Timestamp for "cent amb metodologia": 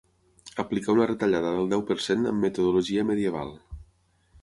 2.07-3.09